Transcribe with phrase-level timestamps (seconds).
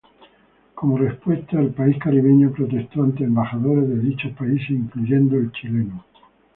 [0.73, 6.03] Como respuesta, el país caribeño protestó ante embajadores de dichos países, incluyendo el chileno.